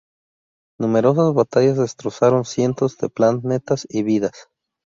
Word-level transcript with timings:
Numerosas 0.79 1.31
batallas 1.35 1.77
destrozaron 1.77 2.43
cientos 2.43 2.97
de 2.97 3.09
planetas 3.09 3.85
y 3.87 4.01
vidas. 4.01 4.49